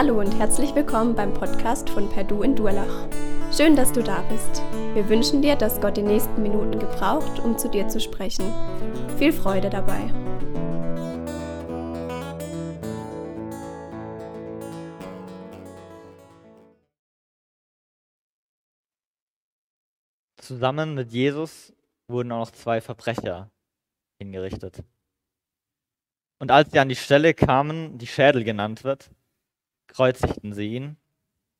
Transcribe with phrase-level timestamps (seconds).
[0.00, 3.08] Hallo und herzlich willkommen beim Podcast von Perdu in Durlach.
[3.52, 4.62] Schön, dass du da bist.
[4.94, 8.44] Wir wünschen dir, dass Gott die nächsten Minuten gebraucht, um zu dir zu sprechen.
[9.18, 9.98] Viel Freude dabei.
[20.36, 21.72] Zusammen mit Jesus
[22.06, 23.50] wurden auch noch zwei Verbrecher
[24.20, 24.84] hingerichtet.
[26.38, 29.10] Und als sie an die Stelle kamen, die Schädel genannt wird,
[29.88, 30.96] kreuzigten sie ihn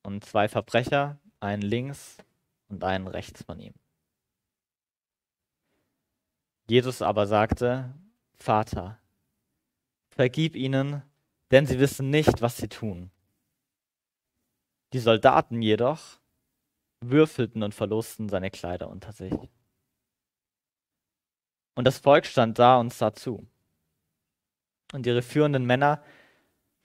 [0.03, 2.19] und zwei Verbrecher, einen links
[2.69, 3.75] und einen rechts von ihm.
[6.69, 7.95] Jesus aber sagte,
[8.37, 8.99] Vater,
[10.11, 11.03] vergib ihnen,
[11.51, 13.11] denn sie wissen nicht, was sie tun.
[14.93, 16.19] Die Soldaten jedoch
[17.01, 19.35] würfelten und verlosten seine Kleider unter sich.
[21.75, 23.47] Und das Volk stand da und sah zu.
[24.93, 26.03] Und ihre führenden Männer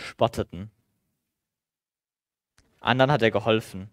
[0.02, 0.70] spotteten.
[2.84, 3.90] Anderen hat er geholfen.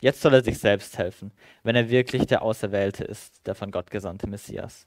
[0.00, 1.32] Jetzt soll er sich selbst helfen,
[1.62, 4.86] wenn er wirklich der Auserwählte ist, der von Gott gesandte Messias.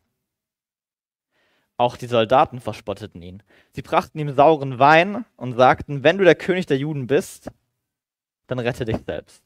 [1.77, 3.43] Auch die Soldaten verspotteten ihn.
[3.71, 7.49] Sie brachten ihm sauren Wein und sagten, wenn du der König der Juden bist,
[8.47, 9.43] dann rette dich selbst.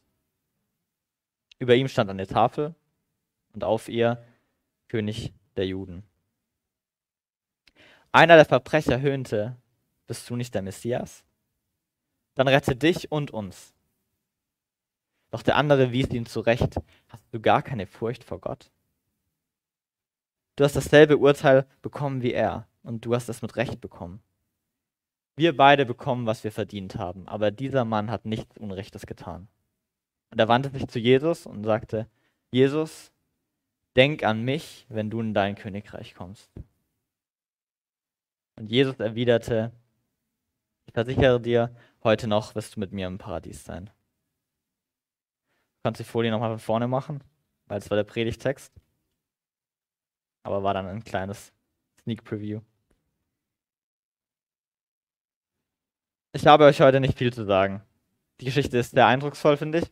[1.59, 2.73] Über ihm stand eine Tafel
[3.53, 4.23] und auf ihr
[4.87, 6.03] König der Juden.
[8.11, 9.57] Einer der Verbrecher höhnte,
[10.07, 11.23] bist du nicht der Messias?
[12.35, 13.73] Dann rette dich und uns.
[15.31, 16.75] Doch der andere wies ihn zurecht,
[17.07, 18.69] hast du gar keine Furcht vor Gott?
[20.57, 24.21] Du hast dasselbe Urteil bekommen wie er, und du hast es mit Recht bekommen.
[25.37, 29.47] Wir beide bekommen, was wir verdient haben, aber dieser Mann hat nichts Unrechtes getan.
[30.29, 32.07] Und er wandte sich zu Jesus und sagte,
[32.51, 33.11] Jesus,
[33.95, 36.51] denk an mich, wenn du in dein Königreich kommst.
[38.57, 39.71] Und Jesus erwiderte,
[40.85, 43.89] ich versichere dir, heute noch wirst du mit mir im Paradies sein.
[45.83, 47.23] Kannst die Folie nochmal von vorne machen,
[47.65, 48.71] weil es war der Predigtext.
[50.43, 51.51] Aber war dann ein kleines
[52.01, 52.61] Sneak Preview.
[56.33, 57.81] Ich habe euch heute nicht viel zu sagen.
[58.39, 59.91] Die Geschichte ist sehr eindrucksvoll, finde ich,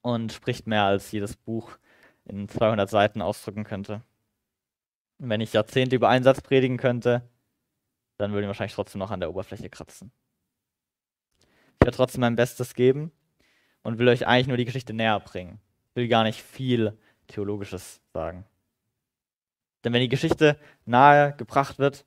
[0.00, 1.78] und spricht mehr als jedes Buch
[2.24, 4.02] in 200 Seiten ausdrücken könnte.
[5.18, 7.28] Wenn ich Jahrzehnte über einen Satz predigen könnte,
[8.16, 10.12] dann würde ich wahrscheinlich trotzdem noch an der Oberfläche kratzen.
[11.80, 13.12] Ich werde trotzdem mein Bestes geben
[13.82, 15.60] und will euch eigentlich nur die Geschichte näher bringen.
[15.94, 18.44] Will gar nicht viel Theologisches sagen.
[19.84, 22.04] Denn wenn die Geschichte nahe gebracht wird,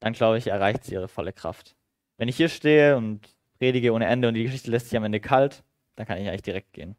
[0.00, 1.76] dann glaube ich, erreicht sie ihre volle Kraft.
[2.16, 5.20] Wenn ich hier stehe und predige ohne Ende und die Geschichte lässt sich am Ende
[5.20, 5.62] kalt,
[5.96, 6.96] dann kann ich eigentlich direkt gehen.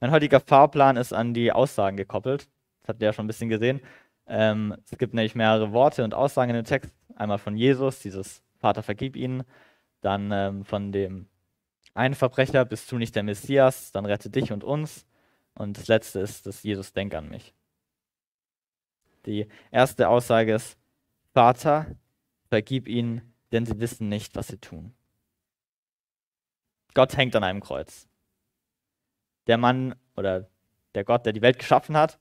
[0.00, 2.48] Mein heutiger Fahrplan ist an die Aussagen gekoppelt.
[2.80, 3.80] Das habt ihr ja schon ein bisschen gesehen.
[4.26, 6.94] Ähm, es gibt nämlich mehrere Worte und Aussagen in dem Text.
[7.16, 9.42] Einmal von Jesus, dieses Vater vergib ihnen.
[10.00, 11.28] Dann ähm, von dem
[11.98, 15.04] einen Verbrecher, bist du nicht der Messias, dann rette dich und uns.
[15.54, 17.52] Und das letzte ist, dass Jesus denk an mich.
[19.26, 20.78] Die erste Aussage ist,
[21.34, 21.86] Vater,
[22.48, 24.94] vergib ihnen, denn sie wissen nicht, was sie tun.
[26.94, 28.08] Gott hängt an einem Kreuz.
[29.46, 30.48] Der Mann oder
[30.94, 32.18] der Gott, der die Welt geschaffen hat,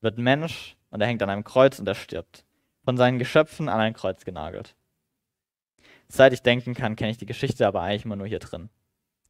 [0.00, 2.44] wird Mensch und er hängt an einem Kreuz und er stirbt.
[2.84, 4.74] Von seinen Geschöpfen an ein Kreuz genagelt.
[6.08, 8.68] Seit ich denken kann, kenne ich die Geschichte aber eigentlich immer nur hier drin.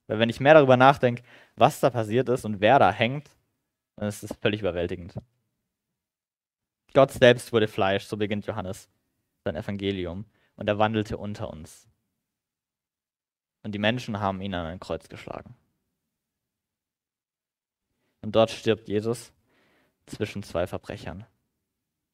[0.07, 1.23] Weil wenn ich mehr darüber nachdenke,
[1.57, 3.31] was da passiert ist und wer da hängt,
[3.97, 5.15] dann ist es völlig überwältigend.
[6.93, 8.89] Gott selbst wurde Fleisch, so beginnt Johannes
[9.45, 10.25] sein Evangelium,
[10.57, 11.89] und er wandelte unter uns.
[13.63, 15.57] Und die Menschen haben ihn an ein Kreuz geschlagen.
[18.23, 19.33] Und dort stirbt Jesus
[20.07, 21.27] zwischen zwei Verbrechern.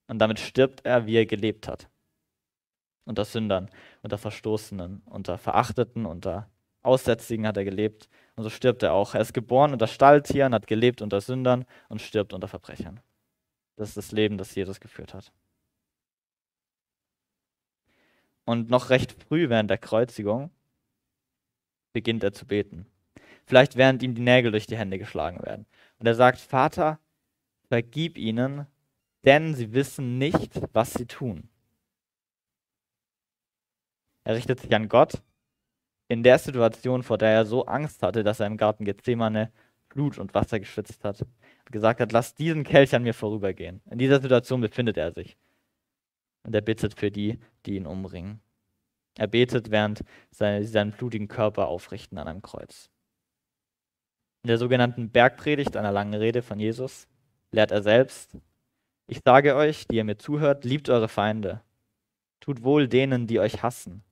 [0.09, 1.89] Und damit stirbt er, wie er gelebt hat.
[3.05, 3.71] Unter Sündern,
[4.03, 6.51] unter Verstoßenen, unter Verachteten, unter
[6.83, 8.09] Aussätzigen hat er gelebt.
[8.37, 9.15] Und so stirbt er auch.
[9.15, 13.01] Er ist geboren unter Stalltieren, hat gelebt unter Sündern und stirbt unter Verbrechern.
[13.77, 15.33] Das ist das Leben, das Jesus geführt hat.
[18.45, 20.51] Und noch recht früh während der Kreuzigung
[21.93, 22.87] beginnt er zu beten.
[23.47, 25.67] Vielleicht während ihm die Nägel durch die Hände geschlagen werden.
[25.99, 26.99] Und er sagt, Vater,
[27.69, 28.67] vergib ihnen,
[29.25, 31.49] denn sie wissen nicht, was sie tun.
[34.25, 35.23] Er richtet sich an Gott
[36.11, 39.51] in der Situation, vor der er so Angst hatte, dass er im Garten Gethsemane
[39.89, 41.25] Blut und Wasser geschwitzt hat
[41.71, 43.81] gesagt hat, lass diesen Kelch an mir vorübergehen.
[43.91, 45.37] In dieser Situation befindet er sich.
[46.43, 48.41] Und er bittet für die, die ihn umbringen.
[49.17, 52.91] Er betet, während sie seinen blutigen Körper aufrichten an einem Kreuz.
[54.43, 57.07] In der sogenannten Bergpredigt, einer langen Rede von Jesus,
[57.53, 58.37] lehrt er selbst,
[59.07, 61.63] ich sage euch, die ihr mir zuhört, liebt eure Feinde.
[62.39, 64.03] Tut wohl denen, die euch hassen.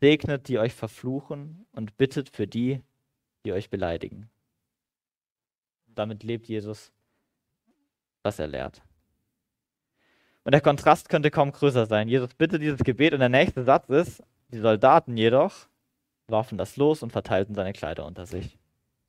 [0.00, 2.82] Segnet, die euch verfluchen und bittet für die,
[3.44, 4.30] die euch beleidigen.
[5.86, 6.92] Damit lebt Jesus,
[8.22, 8.82] was er lehrt.
[10.44, 12.08] Und der Kontrast könnte kaum größer sein.
[12.08, 15.68] Jesus bittet dieses Gebet und der nächste Satz ist, die Soldaten jedoch
[16.28, 18.56] warfen das los und verteilten seine Kleider unter sich.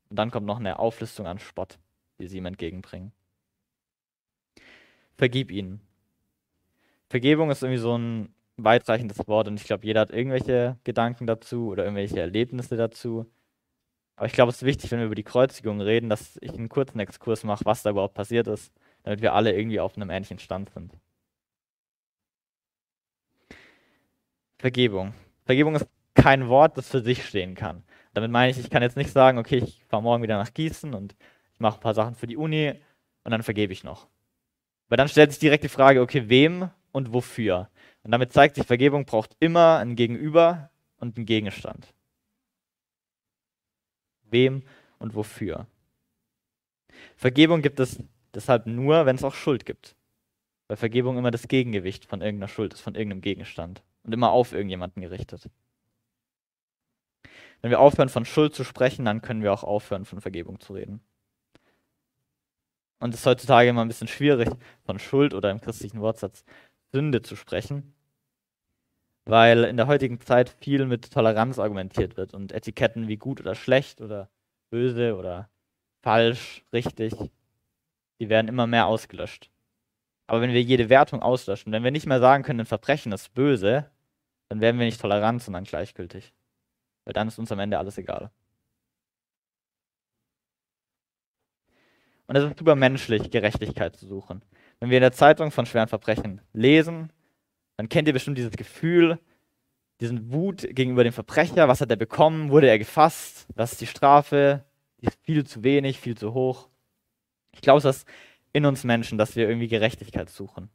[0.10, 1.80] Und dann kommt noch eine Auflistung an Spott,
[2.20, 3.12] die sie ihm entgegenbringen.
[5.16, 5.82] Vergib ihnen.
[7.10, 8.34] Vergebung ist irgendwie so ein
[8.64, 13.26] weitreichendes Wort und ich glaube, jeder hat irgendwelche Gedanken dazu oder irgendwelche Erlebnisse dazu.
[14.16, 16.70] Aber ich glaube, es ist wichtig, wenn wir über die Kreuzigung reden, dass ich einen
[16.70, 18.74] kurzen Exkurs mache, was da überhaupt passiert ist,
[19.04, 20.94] damit wir alle irgendwie auf einem ähnlichen Stand sind.
[24.60, 25.14] Vergebung.
[25.46, 27.84] Vergebung ist kein Wort, das für sich stehen kann.
[28.14, 30.94] Damit meine ich, ich kann jetzt nicht sagen, okay, ich fahre morgen wieder nach Gießen
[30.94, 31.16] und
[31.54, 32.74] ich mache ein paar Sachen für die Uni
[33.24, 34.08] und dann vergebe ich noch.
[34.90, 37.70] Weil dann stellt sich direkt die Frage, okay, wem und wofür?
[38.04, 41.94] Und damit zeigt sich, Vergebung braucht immer ein Gegenüber und einen Gegenstand.
[44.24, 44.64] Wem
[44.98, 45.68] und wofür?
[47.16, 48.02] Vergebung gibt es
[48.34, 49.96] deshalb nur, wenn es auch Schuld gibt.
[50.68, 54.54] Weil Vergebung immer das Gegengewicht von irgendeiner Schuld ist, von irgendeinem Gegenstand und immer auf
[54.54, 55.50] irgendjemanden gerichtet.
[57.62, 60.74] Wenn wir aufhören, von Schuld zu sprechen, dann können wir auch aufhören, von Vergebung zu
[60.74, 61.02] reden.
[63.00, 64.50] Und es ist heutzutage immer ein bisschen schwierig,
[64.86, 66.44] von Schuld oder im christlichen Wortsatz
[66.92, 67.94] Sünde zu sprechen,
[69.26, 73.56] weil in der heutigen Zeit viel mit Toleranz argumentiert wird und Etiketten wie gut oder
[73.56, 74.30] schlecht oder
[74.70, 75.50] böse oder
[76.02, 77.14] falsch, richtig,
[78.20, 79.50] die werden immer mehr ausgelöscht.
[80.28, 83.34] Aber wenn wir jede Wertung auslöschen, wenn wir nicht mehr sagen können, ein Verbrechen ist
[83.34, 83.90] böse,
[84.50, 86.34] dann werden wir nicht tolerant, sondern gleichgültig.
[87.06, 88.32] Weil dann ist uns am Ende alles egal.
[92.28, 94.42] Und es ist super menschlich, Gerechtigkeit zu suchen.
[94.82, 97.14] Wenn wir in der Zeitung von schweren Verbrechen lesen,
[97.78, 99.20] dann kennt ihr bestimmt dieses Gefühl,
[100.02, 101.68] diesen Wut gegenüber dem Verbrecher.
[101.68, 102.50] Was hat er bekommen?
[102.50, 103.48] Wurde er gefasst?
[103.56, 104.66] Was ist die Strafe?
[105.00, 106.68] Die ist viel zu wenig, viel zu hoch.
[107.52, 108.08] Ich glaube, es ist
[108.54, 110.70] in uns Menschen, dass wir irgendwie Gerechtigkeit suchen.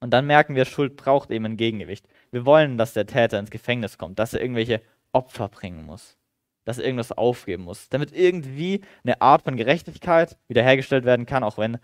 [0.00, 2.06] Und dann merken wir, Schuld braucht eben ein Gegengewicht.
[2.32, 6.18] Wir wollen, dass der Täter ins Gefängnis kommt, dass er irgendwelche Opfer bringen muss,
[6.64, 11.58] dass er irgendwas aufgeben muss, damit irgendwie eine Art von Gerechtigkeit wiederhergestellt werden kann, auch
[11.58, 11.78] wenn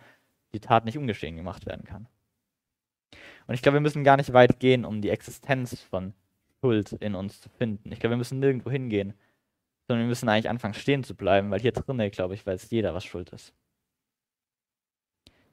[0.55, 2.09] die Tat nicht ungeschehen gemacht werden kann.
[3.47, 6.15] Und ich glaube, wir müssen gar nicht weit gehen, um die Existenz von
[6.61, 7.91] Schuld in uns zu finden.
[7.93, 9.15] Ich glaube, wir müssen nirgendwo hingehen,
[9.89, 12.95] sondern wir müssen eigentlich anfangen, stehen zu bleiben, weil hier drinnen, glaube ich, weiß jeder,
[12.95, 13.53] was Schuld ist.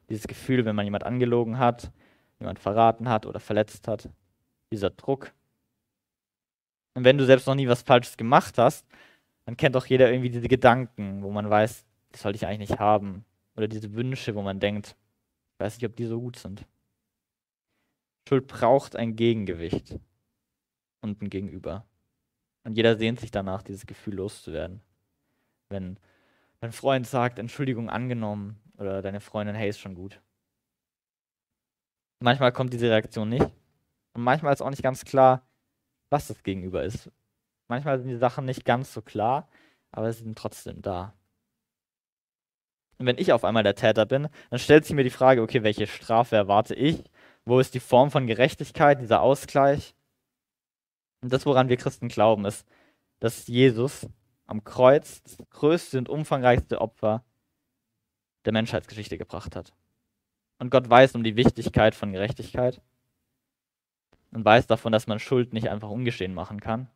[0.10, 1.92] Dieses Gefühl, wenn man jemand angelogen hat,
[2.40, 4.10] jemand verraten hat oder verletzt hat,
[4.72, 5.34] dieser Druck.
[6.94, 8.86] Und wenn du selbst noch nie was Falsches gemacht hast,
[9.46, 12.80] dann kennt doch jeder irgendwie diese Gedanken, wo man weiß, das sollte ich eigentlich nicht
[12.80, 13.26] haben.
[13.60, 14.96] Oder diese Wünsche, wo man denkt,
[15.52, 16.66] ich weiß nicht, ob die so gut sind.
[18.26, 20.00] Schuld braucht ein Gegengewicht
[21.02, 21.86] und ein Gegenüber.
[22.64, 24.80] Und jeder sehnt sich danach, dieses Gefühl loszuwerden.
[25.68, 26.00] Wenn
[26.62, 30.22] dein Freund sagt, Entschuldigung angenommen, oder deine Freundin, hey, ist schon gut.
[32.22, 33.52] Manchmal kommt diese Reaktion nicht.
[34.14, 35.46] Und manchmal ist auch nicht ganz klar,
[36.10, 37.12] was das Gegenüber ist.
[37.68, 39.50] Manchmal sind die Sachen nicht ganz so klar,
[39.92, 41.14] aber sie sind trotzdem da.
[43.00, 45.64] Und wenn ich auf einmal der Täter bin, dann stellt sich mir die Frage, okay,
[45.64, 47.04] welche Strafe erwarte ich?
[47.46, 49.96] Wo ist die Form von Gerechtigkeit, dieser Ausgleich?
[51.22, 52.68] Und das, woran wir Christen glauben, ist,
[53.20, 54.08] dass Jesus
[54.48, 57.24] am Kreuz das größte und umfangreichste Opfer
[58.46, 59.74] der Menschheitsgeschichte gebracht hat.
[60.60, 62.82] Und Gott weiß um die Wichtigkeit von Gerechtigkeit
[64.32, 66.90] und weiß davon, dass man Schuld nicht einfach ungeschehen machen kann,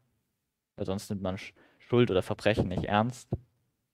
[0.76, 1.38] weil sonst nimmt man
[1.80, 3.30] Schuld oder Verbrechen nicht ernst.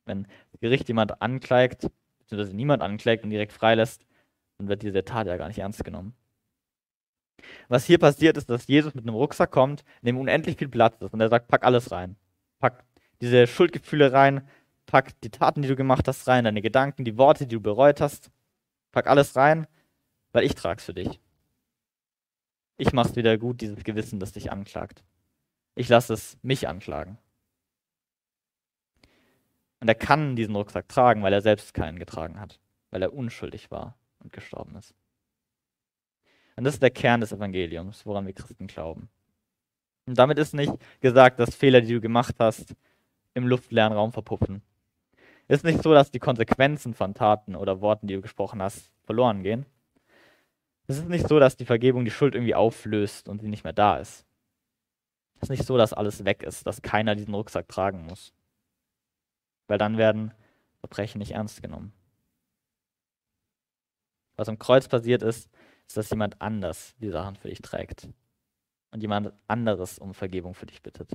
[0.05, 0.27] Wenn
[0.59, 1.89] Gericht jemand anklagt,
[2.29, 4.05] beziehungsweise niemand anklagt und direkt freilässt,
[4.57, 6.13] dann wird diese Tat ja gar nicht ernst genommen.
[7.67, 11.01] Was hier passiert ist, dass Jesus mit einem Rucksack kommt, in dem unendlich viel Platz
[11.01, 12.15] ist und er sagt, pack alles rein.
[12.59, 12.83] Pack
[13.21, 14.47] diese Schuldgefühle rein,
[14.85, 18.01] pack die Taten, die du gemacht hast, rein, deine Gedanken, die Worte, die du bereut
[18.01, 18.29] hast.
[18.91, 19.67] Pack alles rein,
[20.31, 21.19] weil ich trag's für dich.
[22.77, 25.03] Ich mach's wieder gut, dieses Gewissen, das dich anklagt.
[25.75, 27.17] Ich lasse es mich anklagen.
[29.79, 32.59] Und er kann diesen Rucksack tragen, weil er selbst keinen getragen hat,
[32.91, 34.93] weil er unschuldig war und gestorben ist.
[36.55, 39.09] Und das ist der Kern des Evangeliums, woran wir Christen glauben.
[40.05, 42.75] Und damit ist nicht gesagt, dass Fehler, die du gemacht hast,
[43.33, 44.61] im luftleeren Raum verpuffen.
[45.47, 49.41] Ist nicht so, dass die Konsequenzen von Taten oder Worten, die du gesprochen hast, verloren
[49.41, 49.65] gehen.
[50.87, 53.73] Es ist nicht so, dass die Vergebung die Schuld irgendwie auflöst und sie nicht mehr
[53.73, 54.25] da ist.
[55.35, 58.33] Es ist nicht so, dass alles weg ist, dass keiner diesen Rucksack tragen muss.
[59.69, 60.33] Weil dann werden
[60.79, 61.93] Verbrechen nicht ernst genommen.
[64.35, 65.49] Was am Kreuz passiert ist,
[65.87, 68.09] ist, dass jemand anders die Sachen für dich trägt.
[68.91, 71.11] und jemand anderes um Vergebung für dich bittet.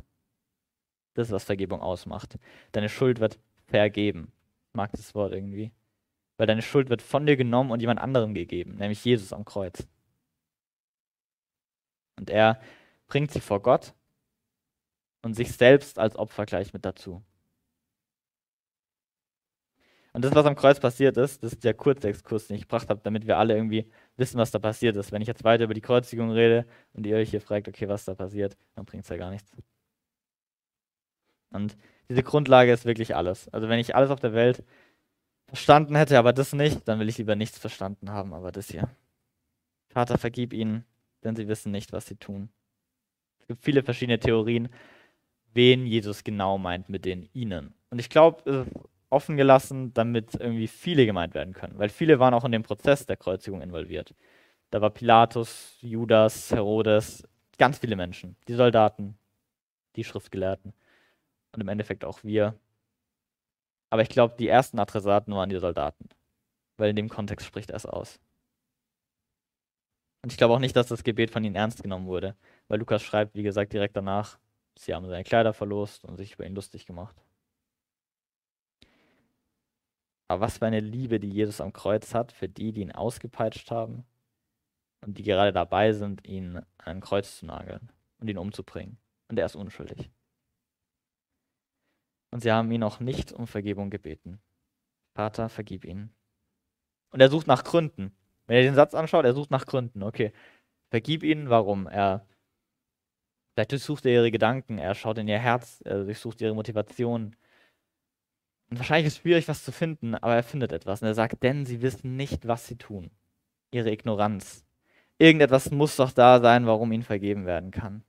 [1.15, 2.39] Das ist, was Vergebung ausmacht.
[2.71, 4.33] Deine Schuld wird vergeben.
[4.69, 5.73] Ich mag das Wort irgendwie.
[6.37, 9.89] Weil deine Schuld wird von dir genommen und jemand anderem gegeben, nämlich Jesus am Kreuz.
[12.17, 12.61] Und er
[13.09, 13.93] bringt sie vor Gott
[15.23, 17.25] und sich selbst als Opfer gleich mit dazu.
[20.15, 23.01] Und das, was am Kreuz passiert ist, das ist der Kurzexkurs, den ich gebracht habe,
[23.03, 25.11] damit wir alle irgendwie wissen, was da passiert ist.
[25.11, 28.05] Wenn ich jetzt weiter über die Kreuzigung rede und ihr euch hier fragt, okay, was
[28.05, 29.51] da passiert, dann bringt es ja gar nichts.
[31.51, 31.77] Und
[32.09, 33.49] diese Grundlage ist wirklich alles.
[33.49, 34.63] Also wenn ich alles auf der Welt
[35.49, 38.89] verstanden hätte, aber das nicht, dann will ich lieber nichts verstanden haben, aber das hier.
[39.89, 40.85] Vater, vergib ihnen,
[41.25, 42.51] denn sie wissen nicht, was sie tun.
[43.41, 44.69] Es gibt viele verschiedene Theorien,
[45.55, 47.75] wen Jesus genau meint mit den ihnen.
[47.91, 52.35] Und ich glaube, ist offen gelassen, damit irgendwie viele gemeint werden können, weil viele waren
[52.35, 54.15] auch in dem Prozess der Kreuzigung involviert.
[54.71, 57.27] Da war Pilatus, Judas, Herodes,
[57.59, 59.17] ganz viele Menschen, die Soldaten,
[59.97, 60.73] die Schriftgelehrten
[61.53, 62.59] und im Endeffekt auch wir.
[63.91, 66.09] Aber ich glaube, die ersten Adressaten waren die Soldaten,
[66.77, 68.19] weil in dem Kontext spricht er es aus.
[70.23, 72.35] Und ich glaube auch nicht, dass das Gebet von ihnen ernst genommen wurde,
[72.69, 74.39] weil Lukas schreibt, wie gesagt, direkt danach,
[74.77, 77.15] sie haben seine Kleider verlost und sich über ihn lustig gemacht.
[80.35, 83.71] Aber was für eine Liebe, die Jesus am Kreuz hat für die, die ihn ausgepeitscht
[83.71, 84.05] haben
[85.01, 88.99] und die gerade dabei sind, ihn an ein Kreuz zu nageln und ihn umzubringen.
[89.29, 90.11] Und er ist unschuldig.
[92.33, 94.41] Und sie haben ihn auch nicht um Vergebung gebeten.
[95.15, 96.13] Vater, vergib ihnen.
[97.11, 98.11] Und er sucht nach Gründen.
[98.49, 100.03] Wenn er den Satz anschaut, er sucht nach Gründen.
[100.03, 100.33] Okay,
[100.91, 101.87] vergib ihnen, warum?
[101.87, 102.27] Er
[103.53, 107.37] vielleicht durchsucht er ihre Gedanken, er schaut in ihr Herz, er durchsucht ihre Motivation.
[108.71, 111.03] Und wahrscheinlich ist es schwierig, was zu finden, aber er findet etwas.
[111.03, 113.11] Und er sagt, denn sie wissen nicht, was sie tun.
[113.71, 114.65] Ihre Ignoranz.
[115.19, 118.03] Irgendetwas muss doch da sein, warum ihnen vergeben werden kann.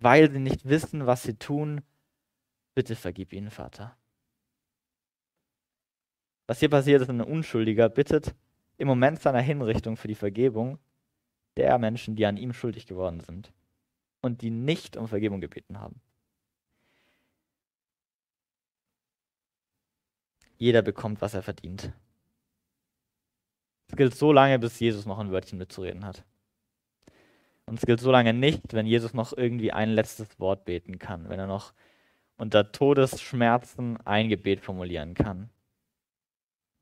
[0.00, 1.80] Weil sie nicht wissen, was sie tun,
[2.74, 3.96] bitte vergib ihnen, Vater.
[6.46, 8.34] Was hier passiert, ist, ein Unschuldiger bittet
[8.76, 10.78] im Moment seiner Hinrichtung für die Vergebung
[11.56, 13.52] der Menschen, die an ihm schuldig geworden sind
[14.20, 16.00] und die nicht um Vergebung gebeten haben.
[20.64, 21.92] Jeder bekommt, was er verdient.
[23.88, 26.24] Es gilt so lange, bis Jesus noch ein Wörtchen mitzureden hat.
[27.66, 31.28] Und es gilt so lange nicht, wenn Jesus noch irgendwie ein letztes Wort beten kann,
[31.28, 31.74] wenn er noch
[32.38, 35.50] unter Todesschmerzen ein Gebet formulieren kann.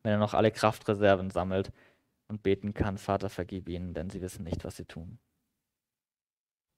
[0.05, 1.73] Wenn er noch alle Kraftreserven sammelt
[2.29, 5.19] und beten kann, Vater, vergib ihnen, denn sie wissen nicht, was sie tun.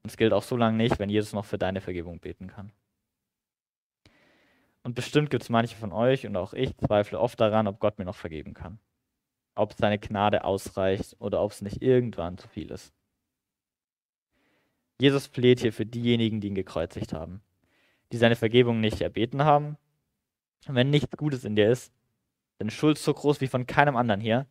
[0.02, 2.72] Und es gilt auch so lange nicht, wenn Jesus noch für deine Vergebung beten kann.
[4.84, 7.98] Und bestimmt gibt es manche von euch und auch ich zweifle oft daran, ob Gott
[7.98, 8.78] mir noch vergeben kann.
[9.54, 12.92] Ob seine Gnade ausreicht oder ob es nicht irgendwann zu viel ist.
[15.00, 17.40] Jesus fleht hier für diejenigen, die ihn gekreuzigt haben,
[18.12, 19.78] die seine Vergebung nicht erbeten haben.
[20.68, 21.92] Und wenn nichts Gutes in dir ist,
[22.58, 24.46] deine Schuld so groß wie von keinem anderen hier,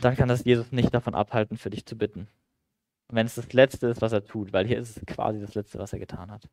[0.00, 2.28] dann kann das Jesus nicht davon abhalten, für dich zu bitten.
[3.08, 5.54] Und wenn es das Letzte ist, was er tut, weil hier ist es quasi das
[5.54, 6.48] Letzte, was er getan hat.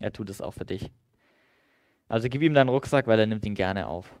[0.00, 0.90] Er tut es auch für dich.
[2.08, 4.12] Also gib ihm deinen Rucksack, weil er nimmt ihn gerne auf.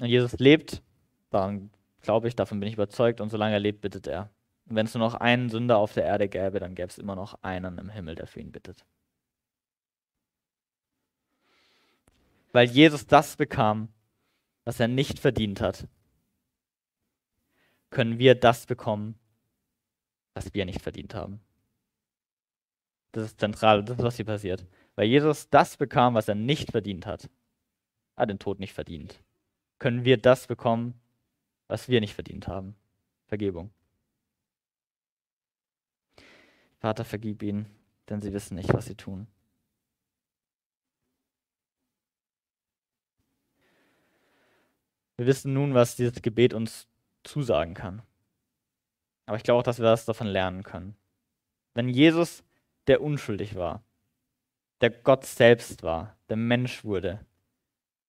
[0.00, 0.82] Und Jesus lebt,
[1.30, 1.70] daran
[2.02, 4.30] glaube ich, davon bin ich überzeugt, und solange er lebt, bittet er.
[4.68, 7.14] Und wenn es nur noch einen Sünder auf der Erde gäbe, dann gäbe es immer
[7.14, 8.84] noch einen im Himmel, der für ihn bittet.
[12.52, 13.88] Weil Jesus das bekam,
[14.64, 15.86] was er nicht verdient hat,
[17.90, 19.18] können wir das bekommen,
[20.34, 21.40] was wir nicht verdient haben.
[23.12, 24.66] Das ist zentral, das ist, was hier passiert.
[24.94, 27.28] Weil Jesus das bekam, was er nicht verdient hat.
[28.16, 29.22] Er hat den Tod nicht verdient.
[29.78, 31.00] Können wir das bekommen,
[31.68, 32.74] was wir nicht verdient haben?
[33.26, 33.70] Vergebung.
[36.78, 37.66] Vater, vergib ihnen,
[38.08, 39.26] denn sie wissen nicht, was sie tun.
[45.16, 46.88] Wir wissen nun, was dieses Gebet uns
[47.22, 48.02] zusagen kann.
[49.26, 50.96] Aber ich glaube auch, dass wir das davon lernen können.
[51.74, 52.42] Wenn Jesus
[52.86, 53.82] der unschuldig war,
[54.80, 57.20] der Gott selbst war, der Mensch wurde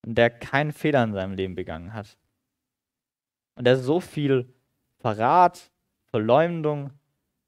[0.04, 2.16] und der keinen Fehler in seinem Leben begangen hat.
[3.54, 4.52] Und der so viel
[4.98, 5.70] Verrat,
[6.06, 6.90] Verleumdung,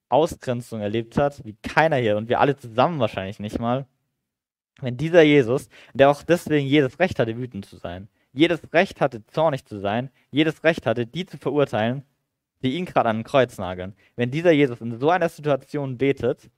[0.08, 3.86] Ausgrenzung erlebt hat, wie keiner hier und wir alle zusammen wahrscheinlich nicht mal.
[4.80, 9.24] Wenn dieser Jesus, der auch deswegen jedes Recht hatte, wütend zu sein, jedes Recht hatte,
[9.26, 12.04] zornig zu sein, jedes Recht hatte, die zu verurteilen,
[12.62, 16.50] die ihn gerade an den Kreuz nageln, wenn dieser Jesus in so einer Situation betet,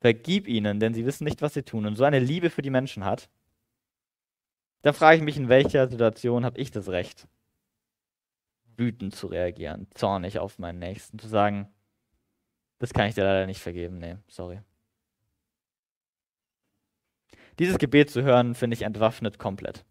[0.00, 2.70] vergib ihnen, denn sie wissen nicht, was sie tun, und so eine Liebe für die
[2.70, 3.28] Menschen hat,
[4.82, 7.26] da frage ich mich, in welcher Situation habe ich das Recht,
[8.76, 11.68] wütend zu reagieren, zornig auf meinen Nächsten, zu sagen,
[12.78, 14.60] Das kann ich dir leider nicht vergeben, nee, sorry.
[17.58, 19.84] Dieses Gebet zu hören, finde ich entwaffnet komplett.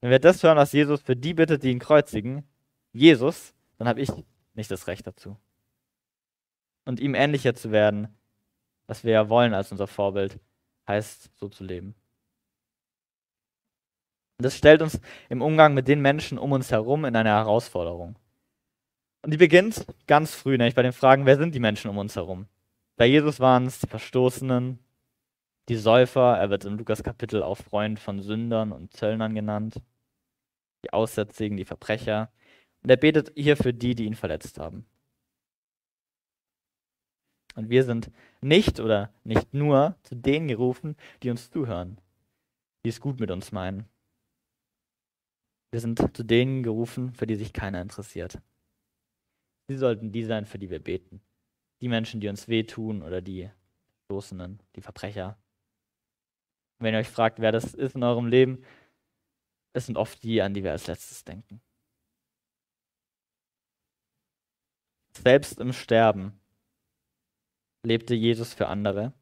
[0.00, 2.44] Wenn wir das hören, was Jesus für die bittet, die ihn kreuzigen,
[2.92, 4.10] Jesus, dann habe ich
[4.54, 5.38] nicht das Recht dazu.
[6.84, 8.08] Und ihm ähnlicher zu werden,
[8.92, 10.38] was wir ja wollen als unser Vorbild,
[10.86, 11.94] heißt so zu leben.
[14.36, 18.18] Und das stellt uns im Umgang mit den Menschen um uns herum in eine Herausforderung.
[19.22, 22.16] Und die beginnt ganz früh, nämlich bei den Fragen, wer sind die Menschen um uns
[22.16, 22.48] herum?
[22.98, 24.78] Bei Jesus waren es die Verstoßenen,
[25.70, 29.80] die Säufer, er wird im Lukas-Kapitel auch Freund von Sündern und Zöllnern genannt,
[30.84, 32.30] die Aussätzigen, die Verbrecher.
[32.82, 34.84] Und er betet hier für die, die ihn verletzt haben.
[37.54, 42.00] Und wir sind nicht oder nicht nur zu denen gerufen, die uns zuhören,
[42.84, 43.88] die es gut mit uns meinen.
[45.70, 48.40] Wir sind zu denen gerufen, für die sich keiner interessiert.
[49.68, 51.22] Sie sollten die sein, für die wir beten.
[51.80, 53.50] Die Menschen, die uns wehtun oder die
[54.04, 55.38] Stoßenden, die Verbrecher.
[56.78, 58.64] wenn ihr euch fragt, wer das ist in eurem Leben,
[59.72, 61.62] es sind oft die, an die wir als letztes denken.
[65.12, 66.41] Selbst im Sterben
[67.82, 69.12] lebte Jesus für andere.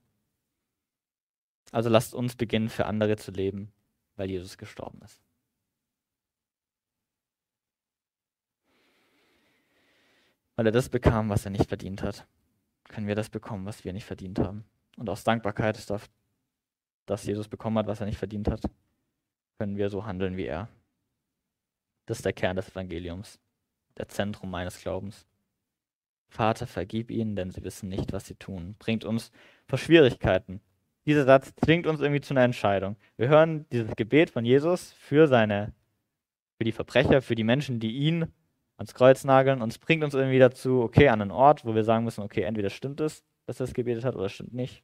[1.73, 3.73] Also lasst uns beginnen, für andere zu leben,
[4.17, 5.21] weil Jesus gestorben ist.
[10.57, 12.27] Weil er das bekam, was er nicht verdient hat,
[12.85, 14.65] können wir das bekommen, was wir nicht verdient haben.
[14.97, 15.79] Und aus Dankbarkeit,
[17.07, 18.63] dass Jesus bekommen hat, was er nicht verdient hat,
[19.59, 20.69] können wir so handeln wie er.
[22.07, 23.39] Das ist der Kern des Evangeliums,
[23.97, 25.25] der Zentrum meines Glaubens.
[26.31, 28.77] Vater, vergib ihnen, denn sie wissen nicht, was sie tun.
[28.79, 29.31] Bringt uns
[29.67, 30.61] vor Schwierigkeiten.
[31.07, 32.97] Dieser Satz zwingt uns irgendwie zu einer Entscheidung.
[33.17, 35.73] Wir hören dieses Gebet von Jesus für seine,
[36.57, 38.33] für die Verbrecher, für die Menschen, die ihn
[38.77, 39.61] ans Kreuz nageln.
[39.61, 42.43] Und es bringt uns irgendwie dazu, okay, an einen Ort, wo wir sagen müssen, okay,
[42.43, 44.83] entweder stimmt es, dass er es gebetet hat, oder stimmt nicht.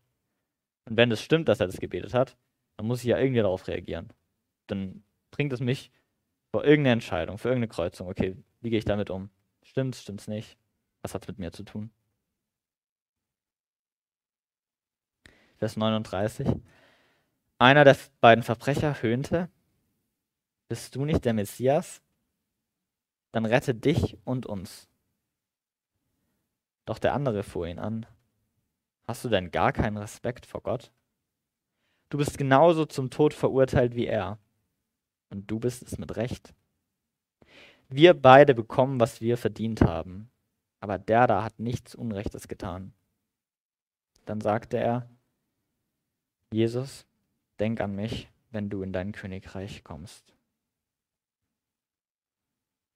[0.87, 2.37] Und wenn es stimmt, dass er das gebetet hat,
[2.77, 4.13] dann muss ich ja irgendwie darauf reagieren.
[4.67, 5.91] Dann bringt es mich
[6.51, 8.09] vor irgendeine Entscheidung, für irgendeine Kreuzung.
[8.09, 9.31] Okay, wie gehe ich damit um?
[9.63, 10.57] Stimmt's, stimmt's nicht?
[11.03, 11.91] Was hat es mit mir zu tun?
[15.59, 16.49] Vers 39.
[17.59, 19.49] Einer der beiden Verbrecher höhnte,
[20.69, 22.03] bist du nicht der Messias?
[23.33, 24.89] Dann rette dich und uns.
[26.85, 28.07] Doch der andere fuhr ihn an.
[29.07, 30.93] Hast du denn gar keinen Respekt vor Gott?
[32.09, 34.39] Du bist genauso zum Tod verurteilt wie er.
[35.31, 36.55] Und du bist es mit Recht.
[37.89, 40.31] Wir beide bekommen, was wir verdient haben
[40.81, 42.93] aber der da hat nichts Unrechtes getan.
[44.25, 45.09] Dann sagte er,
[46.53, 47.07] Jesus,
[47.59, 50.35] denk an mich, wenn du in dein Königreich kommst.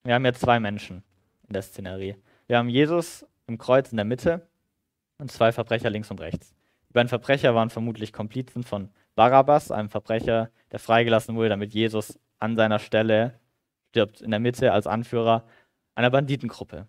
[0.05, 1.03] Wir haben jetzt zwei Menschen
[1.47, 2.17] in der Szenerie.
[2.47, 4.49] Wir haben Jesus im Kreuz in der Mitte
[5.19, 6.55] und zwei Verbrecher links und rechts.
[6.89, 12.19] Die beiden Verbrecher waren vermutlich Komplizen von Barabbas, einem Verbrecher, der freigelassen wurde, damit Jesus
[12.39, 13.39] an seiner Stelle
[13.91, 15.47] stirbt, in der Mitte als Anführer
[15.95, 16.87] einer Banditengruppe.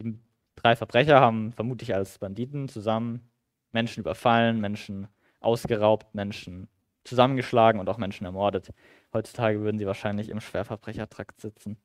[0.00, 0.18] Die
[0.56, 3.30] drei Verbrecher haben vermutlich als Banditen zusammen
[3.72, 5.08] Menschen überfallen, Menschen
[5.40, 6.68] ausgeraubt, Menschen
[7.04, 8.72] zusammengeschlagen und auch Menschen ermordet.
[9.12, 11.78] Heutzutage würden sie wahrscheinlich im Schwerverbrechertrakt sitzen.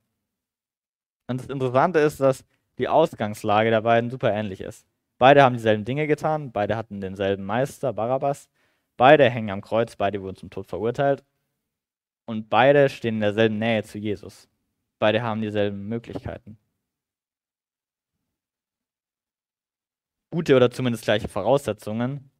[1.27, 2.45] Und das Interessante ist, dass
[2.77, 4.85] die Ausgangslage der beiden super ähnlich ist.
[5.17, 8.49] Beide haben dieselben Dinge getan, beide hatten denselben Meister, Barabbas,
[8.97, 11.23] beide hängen am Kreuz, beide wurden zum Tod verurteilt
[12.25, 14.49] und beide stehen in derselben Nähe zu Jesus.
[14.99, 16.57] Beide haben dieselben Möglichkeiten.
[20.33, 22.31] Gute oder zumindest gleiche Voraussetzungen,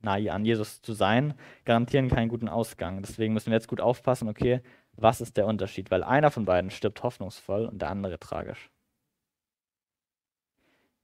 [0.00, 1.32] nahe an Jesus zu sein,
[1.64, 3.00] garantieren keinen guten Ausgang.
[3.00, 4.60] Deswegen müssen wir jetzt gut aufpassen, okay,
[4.92, 5.90] was ist der Unterschied?
[5.90, 8.70] Weil einer von beiden stirbt hoffnungsvoll und der andere tragisch.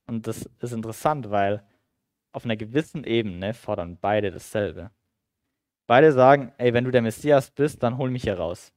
[0.07, 1.64] Und das ist interessant, weil
[2.33, 4.90] auf einer gewissen Ebene fordern beide dasselbe.
[5.87, 8.74] Beide sagen, ey, wenn du der Messias bist, dann hol mich hier raus.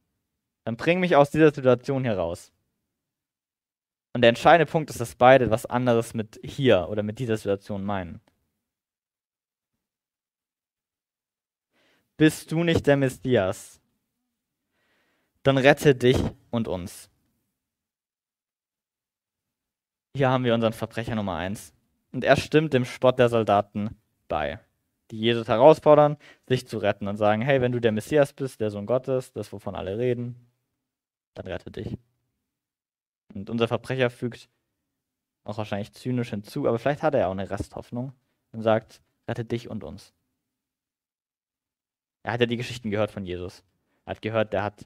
[0.64, 2.54] Dann bring mich aus dieser Situation hier raus.
[4.18, 7.84] Und der entscheidende Punkt ist, dass beide was anderes mit hier oder mit dieser Situation
[7.84, 8.20] meinen.
[12.18, 13.80] Bist du nicht der Messias?
[15.44, 16.18] Dann rette dich
[16.50, 17.12] und uns.
[20.16, 21.76] Hier haben wir unseren Verbrecher Nummer eins.
[22.12, 24.60] Und er stimmt dem Spott der Soldaten bei,
[25.12, 28.72] die Jesus herausfordern, sich zu retten und sagen, hey, wenn du der Messias bist, der
[28.72, 30.50] Sohn Gottes, das, wovon alle reden,
[31.36, 32.00] dann rette dich.
[33.34, 34.50] Und unser Verbrecher fügt
[35.44, 38.14] auch wahrscheinlich zynisch hinzu, aber vielleicht hat er auch eine Resthoffnung
[38.52, 40.14] und sagt, rette dich und uns.
[42.24, 43.64] Er hat ja die Geschichten gehört von Jesus.
[44.06, 44.86] Er hat gehört, der hat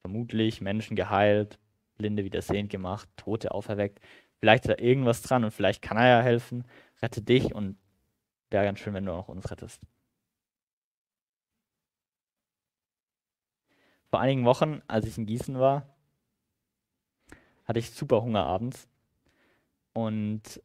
[0.00, 1.58] vermutlich Menschen geheilt,
[1.96, 4.00] Blinde wieder sehend gemacht, Tote auferweckt.
[4.38, 6.64] Vielleicht ist da irgendwas dran und vielleicht kann er ja helfen.
[7.02, 7.76] Rette dich und
[8.50, 9.80] wäre ganz schön, wenn du auch uns rettest.
[14.10, 15.91] Vor einigen Wochen, als ich in Gießen war,
[17.64, 18.88] hatte ich super Hunger abends.
[19.94, 20.62] Und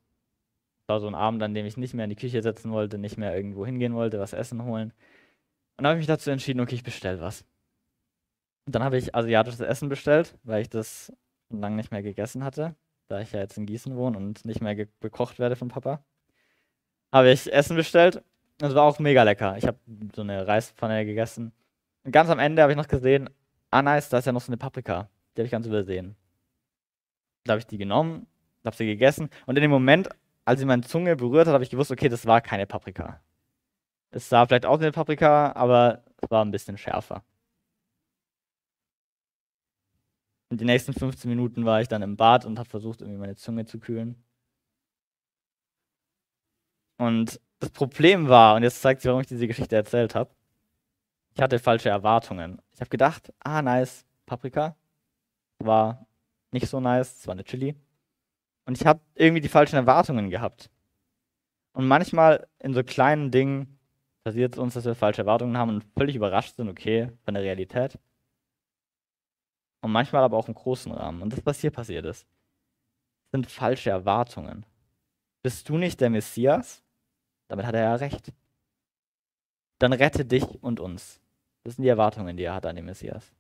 [0.88, 3.18] war so ein Abend, an dem ich nicht mehr in die Küche setzen wollte, nicht
[3.18, 4.94] mehr irgendwo hingehen wollte, was essen holen.
[5.78, 7.46] Und habe ich mich dazu entschieden, okay, ich bestelle was.
[8.66, 11.14] Und dann habe ich asiatisches Essen bestellt, weil ich das
[11.50, 12.76] lange nicht mehr gegessen hatte,
[13.08, 16.04] da ich ja jetzt in Gießen wohne und nicht mehr bekocht werde von Papa.
[17.14, 18.24] Habe ich Essen bestellt.
[18.60, 19.56] Es war auch mega lecker.
[19.58, 19.78] Ich habe
[20.16, 21.54] so eine Reispfanne gegessen.
[22.04, 23.30] Und ganz am Ende habe ich noch gesehen,
[23.72, 25.10] ah nice, da ist ja noch so eine Paprika.
[25.36, 26.16] Die habe ich ganz übersehen.
[27.48, 28.28] Da habe ich die genommen,
[28.66, 30.10] habe sie gegessen und in dem Moment,
[30.46, 33.22] als sie meine Zunge berührt hat, habe ich gewusst, okay, das war keine Paprika.
[34.12, 37.24] Es sah vielleicht aus wie eine Paprika, aber es war ein bisschen schärfer.
[40.50, 43.36] Und die nächsten 15 Minuten war ich dann im Bad und habe versucht, irgendwie meine
[43.36, 44.24] Zunge zu kühlen.
[46.98, 50.32] Und das Problem war, und jetzt zeigt sich, warum ich diese Geschichte erzählt habe,
[51.36, 52.62] ich hatte falsche Erwartungen.
[52.74, 54.76] Ich habe gedacht, ah, nice, Paprika.
[55.60, 56.07] War
[56.62, 57.76] nicht so nice, es war eine Chili.
[58.66, 60.70] Und ich habe irgendwie die falschen Erwartungen gehabt.
[61.74, 63.80] Und manchmal in so kleinen Dingen
[64.24, 67.44] passiert es uns, dass wir falsche Erwartungen haben und völlig überrascht sind, okay, von der
[67.44, 67.98] Realität.
[69.82, 71.22] Und manchmal aber auch im großen Rahmen.
[71.22, 72.28] Und das, was hier passiert ist,
[73.32, 74.66] sind falsche Erwartungen.
[75.44, 76.84] Bist du nicht der Messias?
[77.48, 78.34] Damit hat er ja recht.
[79.80, 81.22] Dann rette dich und uns.
[81.64, 83.32] Das sind die Erwartungen, die er hat an den Messias.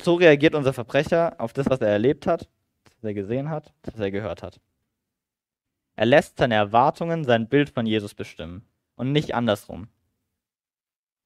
[0.00, 2.48] So reagiert unser Verbrecher auf das, was er erlebt hat,
[2.84, 4.60] was er gesehen hat, was er gehört hat.
[5.96, 9.88] Er lässt seine Erwartungen sein Bild von Jesus bestimmen und nicht andersrum.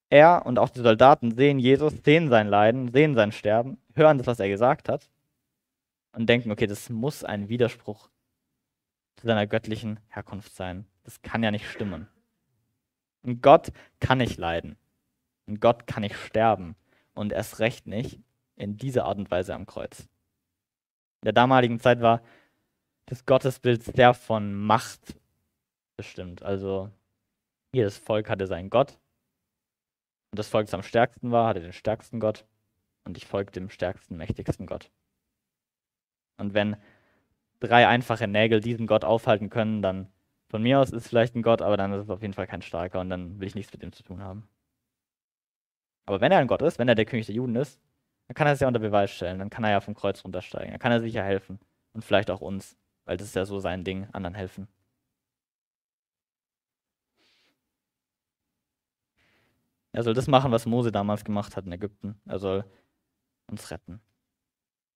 [0.08, 4.26] Er und auch die Soldaten sehen Jesus, sehen sein Leiden, sehen sein Sterben, hören das,
[4.26, 5.10] was er gesagt hat
[6.12, 8.08] und denken, okay, das muss ein Widerspruch
[9.16, 10.86] zu seiner göttlichen Herkunft sein.
[11.04, 12.08] Das kann ja nicht stimmen.
[13.22, 14.76] Und Gott kann nicht leiden.
[15.46, 16.76] Und Gott kann nicht sterben.
[17.14, 18.20] Und erst recht nicht
[18.56, 20.00] in dieser Art und Weise am Kreuz.
[20.00, 22.22] In der damaligen Zeit war
[23.06, 25.16] das Gottesbild sehr von Macht
[25.96, 26.42] bestimmt.
[26.42, 26.90] Also
[27.72, 28.98] jedes Volk hatte seinen Gott.
[30.30, 32.46] Und das Volk, das am stärksten war, hatte den stärksten Gott.
[33.04, 34.90] Und ich folgte dem stärksten, mächtigsten Gott.
[36.38, 36.76] Und wenn
[37.60, 40.12] drei einfache Nägel diesen Gott aufhalten können, dann
[40.48, 42.46] von mir aus ist es vielleicht ein Gott, aber dann ist es auf jeden Fall
[42.46, 44.48] kein starker und dann will ich nichts mit ihm zu tun haben.
[46.06, 47.80] Aber wenn er ein Gott ist, wenn er der König der Juden ist,
[48.32, 50.70] dann kann er es ja unter Beweis stellen, dann kann er ja vom Kreuz runtersteigen,
[50.70, 51.60] dann kann er sicher helfen
[51.92, 54.68] und vielleicht auch uns, weil das ist ja so sein Ding, anderen helfen.
[59.92, 62.18] Er soll das machen, was Mose damals gemacht hat in Ägypten.
[62.24, 62.64] Er soll
[63.48, 64.00] uns retten.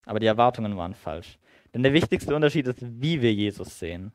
[0.07, 1.39] Aber die Erwartungen waren falsch.
[1.75, 4.13] Denn der wichtigste Unterschied ist, wie wir Jesus sehen.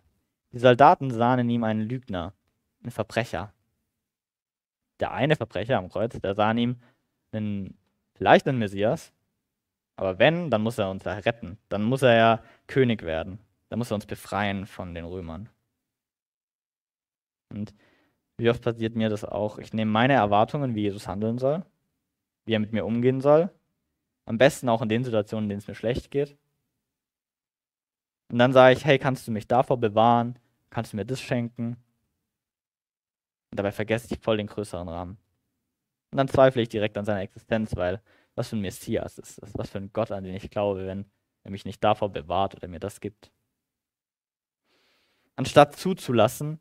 [0.51, 2.33] Die Soldaten sahen in ihm einen Lügner,
[2.81, 3.53] einen Verbrecher.
[4.99, 6.81] Der eine Verbrecher am Kreuz, der sah in ihm
[7.31, 7.77] einen
[8.21, 9.11] vielleicht ein Messias,
[9.95, 11.57] aber wenn, dann muss er uns ja retten.
[11.69, 13.39] Dann muss er ja König werden.
[13.69, 15.49] Dann muss er uns befreien von den Römern.
[17.49, 17.73] Und
[18.37, 19.57] wie oft passiert mir das auch?
[19.57, 21.65] Ich nehme meine Erwartungen, wie Jesus handeln soll,
[22.45, 23.49] wie er mit mir umgehen soll.
[24.25, 26.37] Am besten auch in den Situationen, in denen es mir schlecht geht.
[28.31, 30.37] Und dann sage ich, hey, kannst du mich davor bewahren?
[30.69, 31.75] Kannst du mir das schenken?
[33.49, 35.17] Und dabei vergesse ich voll den größeren Rahmen.
[36.11, 38.01] Und dann zweifle ich direkt an seiner Existenz, weil
[38.35, 39.51] was für ein Messias ist das?
[39.55, 41.05] Was für ein Gott, an den ich glaube, wenn
[41.43, 43.31] er mich nicht davor bewahrt oder mir das gibt?
[45.35, 46.59] Anstatt zuzulassen,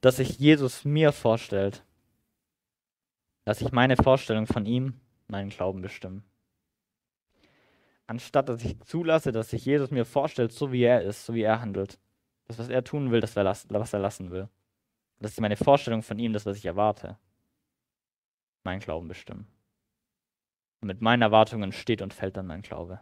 [0.00, 1.84] dass sich Jesus mir vorstellt,
[3.44, 6.24] dass ich meine Vorstellung von ihm meinen Glauben bestimmen.
[8.06, 11.42] Anstatt dass ich zulasse, dass sich Jesus mir vorstellt, so wie er ist, so wie
[11.42, 11.98] er handelt.
[12.46, 14.48] Das, was er tun will, das, was er lassen will.
[15.18, 17.18] Das ist meine Vorstellung von ihm, das, was ich erwarte
[18.64, 19.46] mein Glauben bestimmen.
[20.80, 23.00] Und mit meinen Erwartungen steht und fällt dann mein Glaube.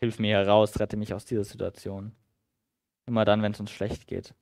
[0.00, 2.12] Hilf mir heraus, rette mich aus dieser Situation.
[3.06, 4.34] Immer dann, wenn es uns schlecht geht.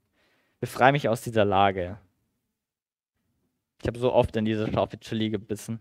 [0.61, 1.99] Befreie mich aus dieser Lage.
[3.81, 5.81] Ich habe so oft in diese scharfe Chili gebissen.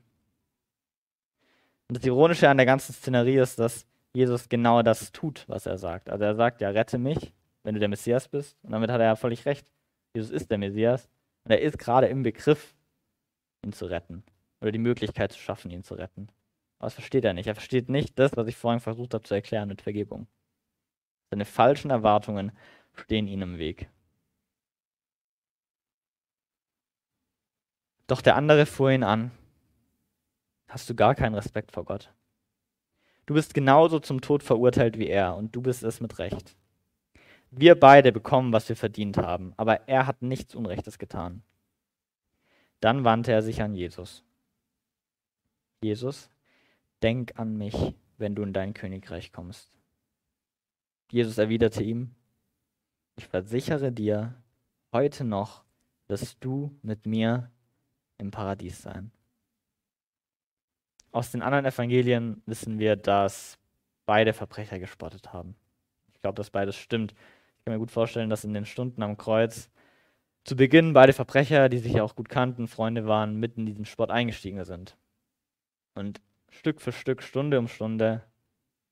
[1.88, 5.78] Und das Ironische an der ganzen Szenerie ist, dass Jesus genau das tut, was er
[5.78, 6.10] sagt.
[6.10, 8.58] Also er sagt, ja, rette mich, wenn du der Messias bist.
[8.64, 9.72] Und damit hat er ja völlig recht.
[10.14, 11.10] Jesus ist der Messias.
[11.46, 12.76] Und er ist gerade im Begriff,
[13.64, 14.24] ihn zu retten.
[14.62, 16.30] Oder die Möglichkeit zu schaffen, ihn zu retten.
[16.80, 17.48] Aber das versteht er nicht.
[17.48, 20.28] Er versteht nicht das, was ich vorhin versucht habe zu erklären mit Vergebung.
[21.30, 22.52] Seine falschen Erwartungen
[22.94, 23.90] stehen ihm im Weg.
[28.08, 29.32] Doch der andere fuhr ihn an,
[30.68, 32.14] hast du gar keinen Respekt vor Gott.
[33.26, 36.56] Du bist genauso zum Tod verurteilt wie er und du bist es mit Recht.
[37.58, 41.42] Wir beide bekommen, was wir verdient haben, aber er hat nichts Unrechtes getan.
[42.82, 44.26] Dann wandte er sich an Jesus.
[45.82, 46.30] Jesus,
[47.02, 49.72] denk an mich, wenn du in dein Königreich kommst.
[51.10, 52.14] Jesus erwiderte ihm,
[53.16, 54.36] ich versichere dir,
[54.92, 55.64] heute noch
[56.10, 57.52] wirst du mit mir
[58.18, 59.12] im Paradies sein.
[61.14, 63.58] Aus den anderen Evangelien wissen wir, dass
[64.06, 65.56] beide Verbrecher gespottet haben.
[66.14, 67.16] Ich glaube, dass beides stimmt.
[67.66, 69.72] Kann mir gut vorstellen, dass in den Stunden am Kreuz
[70.44, 73.86] zu Beginn beide Verbrecher, die sich ja auch gut kannten, Freunde waren, mitten in diesen
[73.86, 74.96] Sport eingestiegen sind.
[75.96, 78.22] Und Stück für Stück, Stunde um Stunde,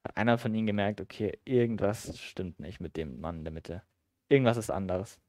[0.04, 3.84] hat einer von ihnen gemerkt, okay, irgendwas stimmt nicht mit dem Mann in der Mitte.
[4.28, 5.20] Irgendwas ist anders.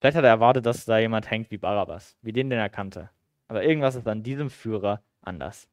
[0.00, 3.10] Vielleicht hat er erwartet, dass da jemand hängt wie Barabbas, wie den, den er kannte.
[3.46, 5.68] Aber irgendwas ist an diesem Führer anders.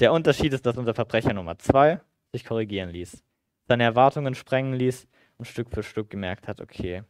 [0.00, 2.02] Der Unterschied ist, dass unser Verbrecher Nummer zwei
[2.32, 3.24] sich korrigieren ließ,
[3.66, 7.02] seine Erwartungen sprengen ließ und Stück für Stück gemerkt hat, okay,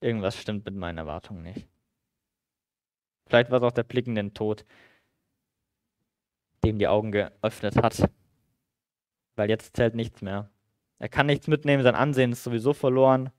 [0.00, 1.66] irgendwas stimmt mit meinen Erwartungen nicht.
[3.26, 4.64] Vielleicht war es auch der Blick in den Tod,
[6.64, 8.10] dem die Augen geöffnet hat,
[9.36, 10.50] weil jetzt zählt nichts mehr.
[10.98, 13.30] Er kann nichts mitnehmen, sein Ansehen ist sowieso verloren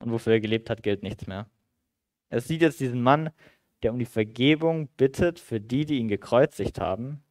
[0.00, 1.48] und wofür er gelebt hat, gilt nichts mehr.
[2.30, 3.30] Er sieht jetzt diesen Mann,
[3.82, 7.22] der um die Vergebung bittet für die, die ihn gekreuzigt haben.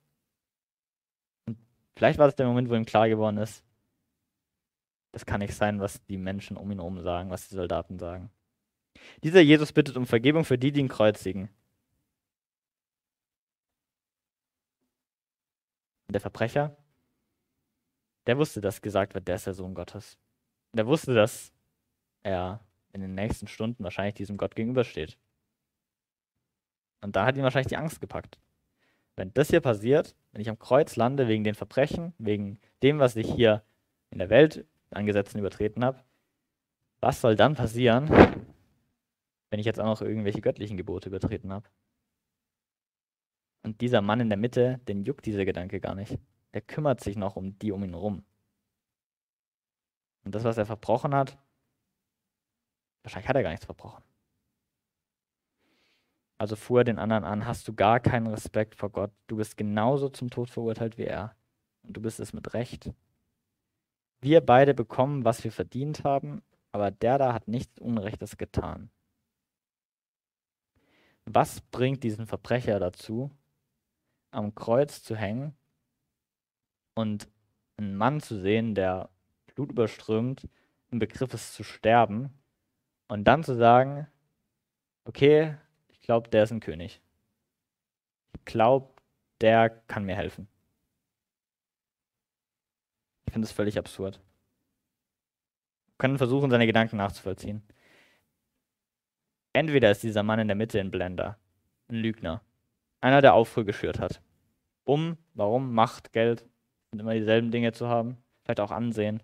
[1.98, 3.64] Und vielleicht war es der Moment, wo ihm klar geworden ist,
[5.14, 8.30] das kann nicht sein, was die Menschen um ihn herum sagen, was die Soldaten sagen.
[9.24, 11.50] Dieser Jesus bittet um Vergebung für die, die ihn kreuzigen.
[16.08, 16.78] Der Verbrecher,
[18.28, 20.20] der wusste, dass gesagt wird, der ist der Sohn Gottes.
[20.74, 21.52] Der wusste, dass
[22.22, 25.18] er in den nächsten Stunden wahrscheinlich diesem Gott gegenübersteht.
[27.02, 28.38] Und da hat ihn wahrscheinlich die Angst gepackt.
[29.18, 33.16] Wenn das hier passiert, wenn ich am Kreuz lande wegen den Verbrechen, wegen dem, was
[33.16, 33.64] ich hier
[34.12, 36.04] in der Welt an Gesetzen übertreten habe,
[37.02, 38.08] was soll dann passieren,
[39.50, 41.68] wenn ich jetzt auch noch irgendwelche göttlichen Gebote übertreten habe?
[43.64, 46.18] Und dieser Mann in der Mitte, den juckt dieser Gedanke gar nicht.
[46.54, 48.24] Der kümmert sich noch um die um ihn herum.
[50.24, 51.38] Und das, was er verbrochen hat,
[53.02, 54.04] wahrscheinlich hat er gar nichts verbrochen.
[56.38, 59.12] Also fuhr den anderen an, hast du gar keinen Respekt vor Gott.
[59.28, 61.36] Du bist genauso zum Tod verurteilt wie er.
[61.84, 62.92] Und du bist es mit Recht.
[64.22, 68.92] Wir beide bekommen, was wir verdient haben, aber der da hat nichts Unrechtes getan.
[71.26, 73.32] Was bringt diesen Verbrecher dazu,
[74.32, 75.56] am Kreuz zu hängen
[76.94, 77.28] und
[77.78, 79.10] einen Mann zu sehen, der
[79.48, 80.48] blutüberströmt
[80.90, 82.34] im Begriff ist zu sterben
[83.08, 84.08] und dann zu sagen,
[85.06, 85.58] okay,
[86.08, 87.02] glaube, der ist ein König.
[88.34, 88.94] Ich glaube,
[89.42, 90.48] der kann mir helfen.
[93.26, 94.22] Ich finde es völlig absurd.
[95.88, 97.62] Wir können versuchen, seine Gedanken nachzuvollziehen.
[99.54, 101.38] Entweder ist dieser Mann in der Mitte ein Blender,
[101.90, 102.42] ein Lügner,
[103.02, 104.22] einer, der Aufruhr geschürt hat.
[104.86, 106.46] Um, warum, Macht, Geld,
[106.92, 109.22] sind immer dieselben Dinge zu haben, vielleicht auch Ansehen.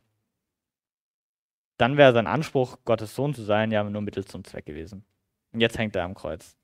[1.77, 5.05] Dann wäre sein Anspruch, Gottes Sohn zu sein, ja nur Mittel zum Zweck gewesen.
[5.53, 6.57] Und jetzt hängt er am Kreuz.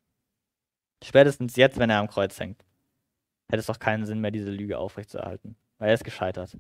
[1.04, 2.64] Spätestens jetzt, wenn er am Kreuz hängt,
[3.50, 6.58] hätte es doch keinen Sinn mehr, diese Lüge aufrechtzuerhalten, weil er ist gescheitert.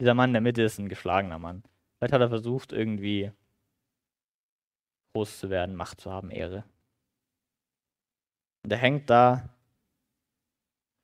[0.00, 1.62] Dieser Mann in der Mitte ist ein geschlagener Mann.
[1.98, 3.32] Vielleicht hat er versucht, irgendwie
[5.14, 6.64] groß zu werden, Macht zu haben, Ehre.
[8.62, 9.48] Und er hängt da,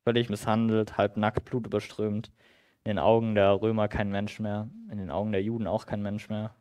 [0.05, 2.31] völlig misshandelt, halb nackt, blutüberströmt,
[2.85, 6.03] in den Augen der Römer kein Mensch mehr, in den Augen der Juden auch kein
[6.03, 6.55] Mensch mehr.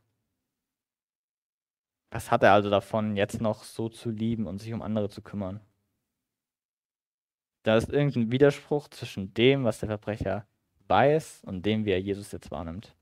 [2.12, 5.22] Was hat er also davon, jetzt noch so zu lieben und sich um andere zu
[5.22, 5.62] kümmern?
[7.64, 10.48] Da ist irgendein Widerspruch zwischen dem, was der Verbrecher
[10.88, 12.96] weiß und dem, wie er Jesus jetzt wahrnimmt.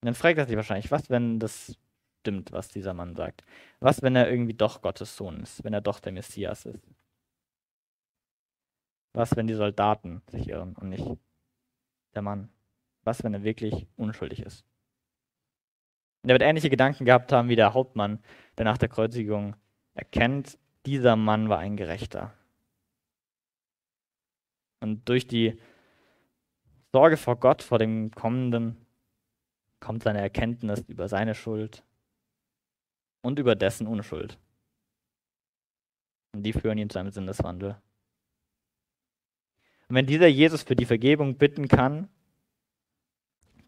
[0.00, 1.76] Und dann fragt er sich wahrscheinlich, was, wenn das
[2.20, 3.44] stimmt, was dieser Mann sagt?
[3.80, 6.86] Was, wenn er irgendwie doch Gottes Sohn ist, wenn er doch der Messias ist?
[9.12, 11.06] Was, wenn die Soldaten sich irren und nicht
[12.14, 12.48] der Mann?
[13.04, 14.64] Was, wenn er wirklich unschuldig ist?
[16.22, 18.22] Und er wird ähnliche Gedanken gehabt haben wie der Hauptmann,
[18.56, 19.56] der nach der Kreuzigung
[19.94, 22.32] erkennt, dieser Mann war ein Gerechter.
[24.82, 25.58] Und durch die
[26.92, 28.84] Sorge vor Gott, vor dem Kommenden,
[29.80, 31.84] kommt seine Erkenntnis über seine Schuld
[33.22, 34.38] und über dessen Unschuld.
[36.34, 37.80] Und die führen ihn zu einem Sinneswandel.
[39.88, 42.08] Und wenn dieser Jesus für die Vergebung bitten kann,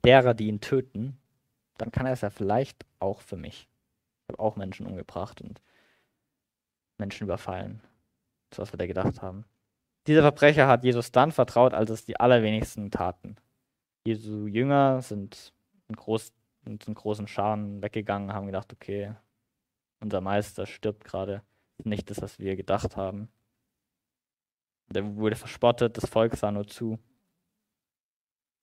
[0.04, 1.18] derer, die ihn töten,
[1.78, 3.68] dann kann er es ja vielleicht auch für mich.
[4.22, 5.60] Ich habe auch Menschen umgebracht und
[6.98, 7.80] Menschen überfallen.
[8.52, 9.44] So was wir da gedacht haben.
[10.06, 13.36] Dieser Verbrecher hat Jesus dann vertraut, als es die allerwenigsten taten.
[14.06, 15.52] Jesu Jünger sind
[15.88, 16.32] in, groß,
[16.66, 19.14] in großen Scharen weggegangen, haben gedacht, okay,
[20.00, 21.42] unser Meister stirbt gerade.
[21.82, 23.28] Nicht das, was wir gedacht haben.
[24.90, 26.98] Der wurde verspottet, das Volk sah nur zu.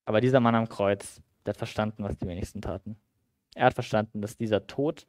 [0.05, 2.95] Aber dieser Mann am Kreuz, der hat verstanden, was die wenigsten taten.
[3.55, 5.07] Er hat verstanden, dass dieser Tod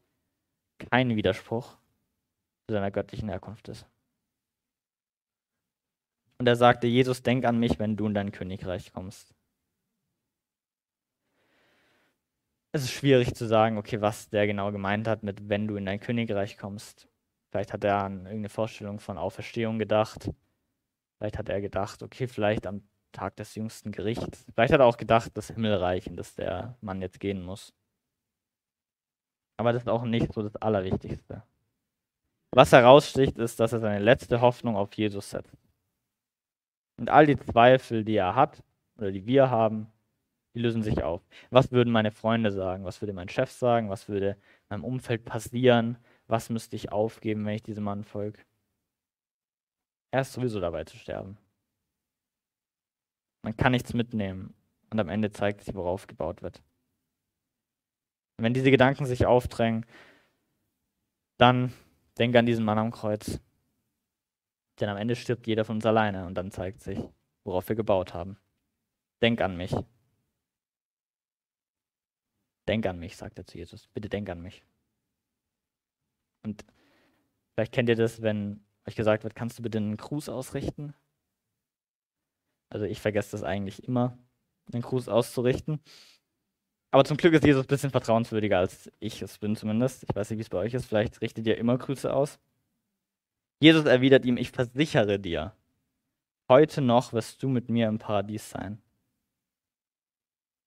[0.78, 1.76] kein Widerspruch
[2.66, 3.86] zu seiner göttlichen Herkunft ist.
[6.42, 9.32] Und er sagte, Jesus, denk an mich, wenn du in dein Königreich kommst.
[12.72, 15.86] Es ist schwierig zu sagen, okay, was der genau gemeint hat mit, wenn du in
[15.86, 17.06] dein Königreich kommst.
[17.52, 20.32] Vielleicht hat er an irgendeine Vorstellung von Auferstehung gedacht.
[21.16, 24.44] Vielleicht hat er gedacht, okay, vielleicht am Tag des jüngsten Gerichts.
[24.52, 27.72] Vielleicht hat er auch gedacht, das Himmelreich, in das der Mann jetzt gehen muss.
[29.58, 31.44] Aber das ist auch nicht so das Allerwichtigste.
[32.50, 35.61] Was heraussticht, ist, dass er seine letzte Hoffnung auf Jesus setzt.
[37.02, 38.62] Und all die Zweifel, die er hat
[38.96, 39.88] oder die wir haben,
[40.54, 41.20] die lösen sich auf.
[41.50, 42.84] Was würden meine Freunde sagen?
[42.84, 43.90] Was würde mein Chef sagen?
[43.90, 44.36] Was würde
[44.68, 45.98] meinem Umfeld passieren?
[46.28, 48.38] Was müsste ich aufgeben, wenn ich diesem Mann folge?
[50.12, 51.38] Er ist sowieso dabei zu sterben.
[53.42, 54.54] Man kann nichts mitnehmen
[54.92, 56.62] und am Ende zeigt sich, worauf gebaut wird.
[58.36, 59.86] Wenn diese Gedanken sich aufdrängen,
[61.36, 61.72] dann
[62.16, 63.40] denke an diesen Mann am Kreuz.
[64.80, 66.98] Denn am Ende stirbt jeder von uns alleine und dann zeigt sich,
[67.44, 68.38] worauf wir gebaut haben.
[69.20, 69.74] Denk an mich.
[72.68, 73.88] Denk an mich, sagt er zu Jesus.
[73.88, 74.64] Bitte denk an mich.
[76.44, 76.64] Und
[77.54, 80.94] vielleicht kennt ihr das, wenn euch gesagt wird, kannst du bitte einen Gruß ausrichten?
[82.68, 84.18] Also ich vergesse das eigentlich immer,
[84.72, 85.80] einen Gruß auszurichten.
[86.90, 90.04] Aber zum Glück ist Jesus ein bisschen vertrauenswürdiger, als ich es bin zumindest.
[90.04, 90.86] Ich weiß nicht, wie es bei euch ist.
[90.86, 92.38] Vielleicht richtet ihr immer Grüße aus.
[93.62, 95.54] Jesus erwidert ihm, ich versichere dir,
[96.48, 98.82] heute noch wirst du mit mir im Paradies sein.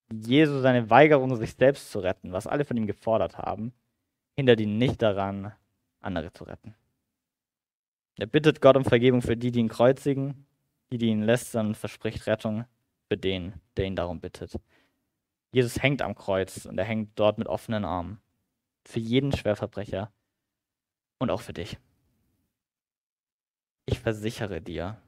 [0.09, 3.73] Jesus seine Weigerung, sich selbst zu retten, was alle von ihm gefordert haben,
[4.37, 5.51] hindert ihn nicht daran,
[5.99, 6.73] andere zu retten.
[8.17, 10.47] Er bittet Gott um Vergebung für die, die ihn kreuzigen,
[10.89, 12.63] die, die ihn lästern und verspricht Rettung
[13.09, 14.53] für den, der ihn darum bittet.
[15.51, 18.21] Jesus hängt am Kreuz und er hängt dort mit offenen Armen.
[18.85, 20.13] Für jeden Schwerverbrecher
[21.19, 21.77] und auch für dich
[23.85, 25.01] ich versichere dir.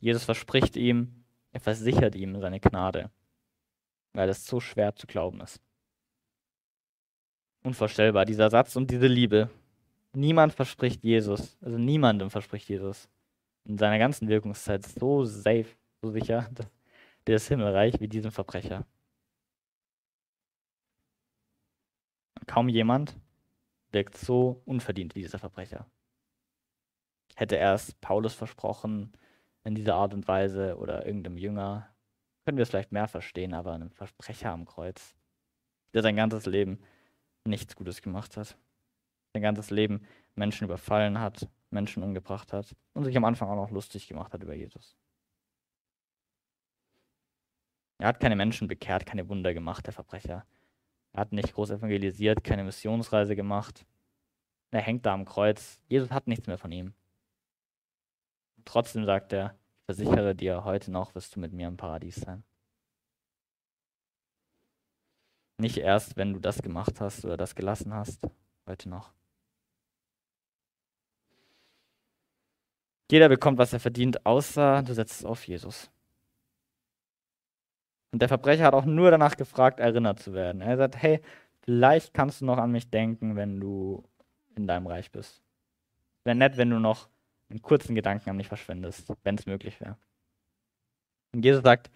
[0.00, 3.10] Jesus verspricht ihm, er versichert ihm seine Gnade,
[4.14, 5.60] weil es so schwer zu glauben ist.
[7.62, 9.50] Unvorstellbar, dieser Satz und diese Liebe.
[10.12, 13.08] Niemand verspricht Jesus, also niemandem verspricht Jesus
[13.64, 15.66] in seiner ganzen Wirkungszeit so safe,
[16.02, 16.66] so sicher, dass
[17.26, 18.86] das Himmelreich wie diesem Verbrecher.
[22.46, 23.14] Kaum jemand
[23.92, 25.86] wirkt so unverdient wie dieser Verbrecher
[27.40, 29.12] hätte er es Paulus versprochen
[29.64, 31.88] in dieser Art und Weise oder irgendeinem Jünger,
[32.44, 35.14] können wir es vielleicht mehr verstehen, aber einem Versprecher am Kreuz,
[35.94, 36.80] der sein ganzes Leben
[37.44, 38.58] nichts Gutes gemacht hat,
[39.32, 43.70] sein ganzes Leben Menschen überfallen hat, Menschen umgebracht hat und sich am Anfang auch noch
[43.70, 44.96] lustig gemacht hat über Jesus.
[47.98, 50.44] Er hat keine Menschen bekehrt, keine Wunder gemacht, der Verbrecher.
[51.12, 53.86] Er hat nicht groß evangelisiert, keine Missionsreise gemacht.
[54.70, 55.80] Er hängt da am Kreuz.
[55.88, 56.94] Jesus hat nichts mehr von ihm.
[58.70, 62.44] Trotzdem sagt er, ich versichere dir, heute noch wirst du mit mir im Paradies sein.
[65.58, 68.28] Nicht erst, wenn du das gemacht hast oder das gelassen hast,
[68.68, 69.12] heute noch.
[73.10, 75.90] Jeder bekommt, was er verdient, außer du setzt es auf Jesus.
[78.12, 80.60] Und der Verbrecher hat auch nur danach gefragt, erinnert zu werden.
[80.60, 81.20] Er sagt, hey,
[81.64, 84.04] vielleicht kannst du noch an mich denken, wenn du
[84.54, 85.42] in deinem Reich bist.
[86.22, 87.08] Wäre nett, wenn du noch
[87.50, 89.96] einen kurzen Gedanken an mich verschwendest, wenn es möglich wäre.
[91.34, 91.90] Und Jesus sagt,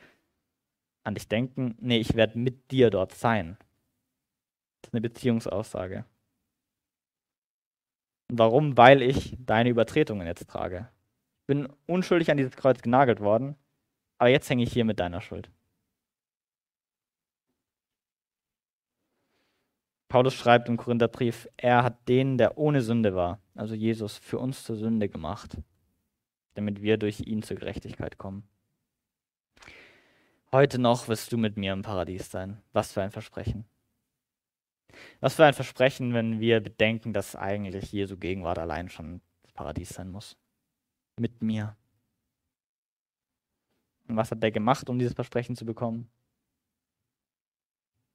[1.04, 3.56] an dich denken, nee, ich werde mit dir dort sein.
[4.80, 6.04] Das ist eine Beziehungsaussage.
[8.30, 8.76] Und warum?
[8.76, 10.88] Weil ich deine Übertretungen jetzt trage.
[11.42, 13.56] Ich bin unschuldig an dieses Kreuz genagelt worden,
[14.18, 15.50] aber jetzt hänge ich hier mit deiner Schuld.
[20.14, 24.62] Paulus schreibt im Korintherbrief, er hat den, der ohne Sünde war, also Jesus, für uns
[24.62, 25.58] zur Sünde gemacht,
[26.54, 28.48] damit wir durch ihn zur Gerechtigkeit kommen.
[30.52, 32.62] Heute noch wirst du mit mir im Paradies sein.
[32.72, 33.64] Was für ein Versprechen.
[35.18, 39.88] Was für ein Versprechen, wenn wir bedenken, dass eigentlich Jesu Gegenwart allein schon das Paradies
[39.88, 40.36] sein muss.
[41.18, 41.76] Mit mir.
[44.06, 46.08] Und was hat der gemacht, um dieses Versprechen zu bekommen?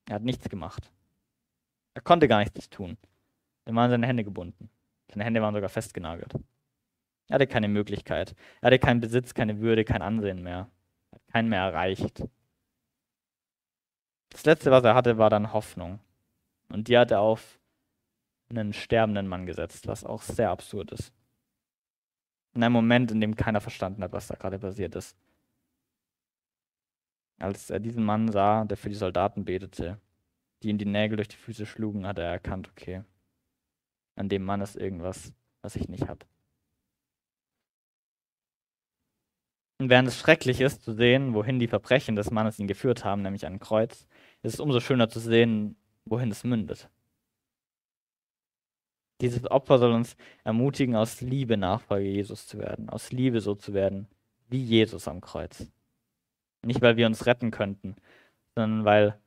[0.08, 0.90] Er hat nichts gemacht.
[1.94, 2.98] Er konnte gar nichts tun.
[3.66, 4.70] Er war an seine Hände gebunden.
[5.10, 6.34] Seine Hände waren sogar festgenagelt.
[7.28, 8.36] Er hatte keine Möglichkeit.
[8.62, 10.70] Er hatte keinen Besitz, keine Würde, kein Ansehen mehr.
[11.12, 12.24] Er hat keinen mehr erreicht.
[14.30, 16.00] Das Letzte, was er hatte, war dann Hoffnung.
[16.70, 17.60] Und die hat er auf
[18.50, 21.14] einen sterbenden Mann gesetzt, was auch sehr absurd ist.
[22.54, 25.16] In einem Moment, in dem keiner verstanden hat, was da gerade passiert ist.
[27.38, 30.00] Als er diesen Mann sah, der für die Soldaten betete,
[30.62, 33.04] die ihm die Nägel durch die Füße schlugen, hat er erkannt, okay,
[34.16, 36.26] an dem Mann ist irgendwas, was ich nicht habe.
[39.80, 43.22] Und während es schrecklich ist zu sehen, wohin die Verbrechen des Mannes ihn geführt haben,
[43.22, 44.08] nämlich an ein Kreuz,
[44.44, 46.90] ist es umso schöner zu sehen, wohin es mündet.
[49.22, 53.74] Dieses Opfer soll uns ermutigen, aus Liebe Nachfolge Jesus zu werden, aus Liebe so zu
[53.74, 54.08] werden
[54.50, 55.72] wie Jesus am Kreuz.
[56.62, 57.96] Nicht, weil wir uns retten könnten,
[58.56, 59.20] sondern weil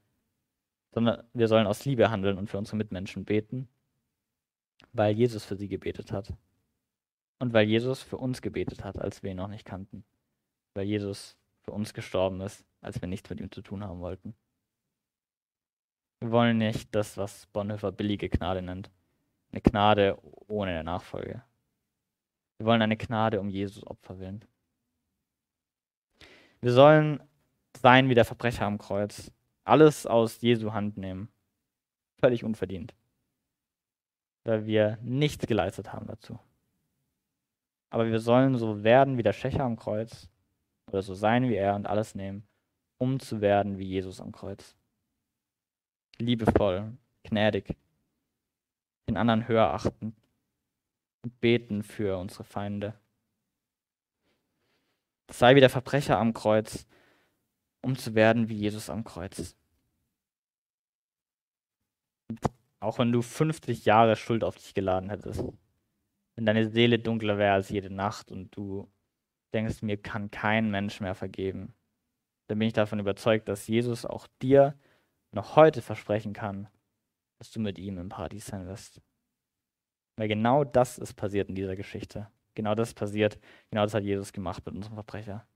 [0.93, 3.69] sondern wir sollen aus Liebe handeln und für unsere Mitmenschen beten,
[4.93, 6.33] weil Jesus für sie gebetet hat.
[7.39, 10.05] Und weil Jesus für uns gebetet hat, als wir ihn noch nicht kannten.
[10.75, 14.35] Weil Jesus für uns gestorben ist, als wir nichts mit ihm zu tun haben wollten.
[16.21, 18.91] Wir wollen nicht das, was Bonhoeffer billige Gnade nennt.
[19.51, 21.43] Eine Gnade ohne Nachfolge.
[22.59, 24.45] Wir wollen eine Gnade um Jesus Opfer willen.
[26.61, 27.21] Wir sollen
[27.77, 29.33] sein wie der Verbrecher am Kreuz.
[29.65, 31.29] Alles aus Jesu Hand nehmen.
[32.19, 32.95] Völlig unverdient.
[34.45, 36.39] Weil wir nichts geleistet haben dazu.
[37.91, 40.29] Aber wir sollen so werden wie der Schächer am Kreuz.
[40.89, 42.47] Oder so sein wie er und alles nehmen,
[42.99, 44.75] um zu werden wie Jesus am Kreuz.
[46.19, 47.77] Liebevoll, gnädig,
[49.09, 50.15] den anderen höher achten
[51.23, 52.95] und beten für unsere Feinde.
[55.31, 56.87] Sei wie der Verbrecher am Kreuz,
[57.83, 59.57] um zu werden wie Jesus am Kreuz.
[62.81, 65.45] Auch wenn du 50 Jahre Schuld auf dich geladen hättest,
[66.35, 68.91] wenn deine Seele dunkler wäre als jede Nacht und du
[69.53, 71.75] denkst, mir kann kein Mensch mehr vergeben,
[72.49, 74.79] dann bin ich davon überzeugt, dass Jesus auch dir
[75.31, 76.69] noch heute versprechen kann,
[77.39, 79.01] dass du mit ihm im Paradies sein wirst.
[80.17, 82.31] Weil genau das ist passiert in dieser Geschichte.
[82.55, 83.39] Genau das passiert.
[83.71, 85.47] Genau das hat Jesus gemacht mit unserem Verbrecher.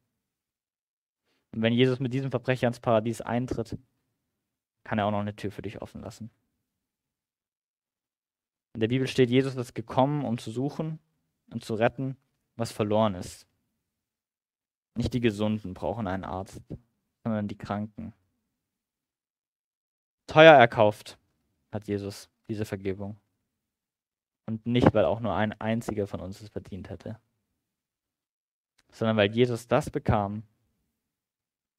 [1.57, 3.79] Und wenn Jesus mit diesem Verbrecher ins Paradies eintritt,
[4.85, 6.31] kann er auch noch eine Tür für dich offen lassen.
[8.75, 10.99] In der Bibel steht, Jesus ist gekommen, um zu suchen
[11.51, 12.19] und zu retten,
[12.57, 13.47] was verloren ist.
[14.97, 16.61] Nicht die Gesunden brauchen einen Arzt,
[17.25, 18.13] sondern die Kranken.
[20.27, 21.17] Teuer erkauft
[21.73, 23.17] hat Jesus diese Vergebung.
[24.45, 27.19] Und nicht, weil auch nur ein einziger von uns es verdient hätte,
[28.93, 30.43] sondern weil Jesus das bekam,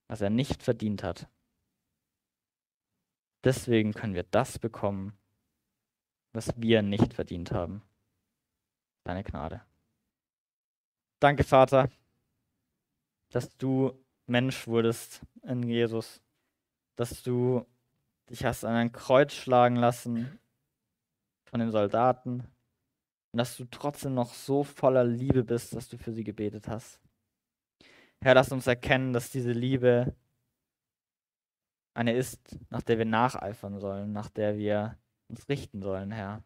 [0.07, 1.27] was er nicht verdient hat.
[3.43, 5.17] Deswegen können wir das bekommen,
[6.33, 7.81] was wir nicht verdient haben.
[9.03, 9.61] Deine Gnade.
[11.19, 11.89] Danke, Vater,
[13.29, 13.93] dass du
[14.25, 16.21] Mensch wurdest in Jesus,
[16.95, 17.65] dass du
[18.29, 20.39] dich hast an ein Kreuz schlagen lassen
[21.45, 22.41] von den Soldaten
[23.31, 26.99] und dass du trotzdem noch so voller Liebe bist, dass du für sie gebetet hast.
[28.21, 30.15] Herr, lass uns erkennen, dass diese Liebe
[31.93, 34.97] eine ist, nach der wir nacheifern sollen, nach der wir
[35.29, 36.43] uns richten sollen, Herr.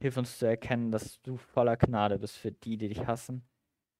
[0.00, 3.46] Hilf uns zu erkennen, dass du voller Gnade bist für die, die dich hassen,